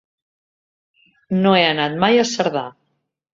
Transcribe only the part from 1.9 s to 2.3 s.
mai a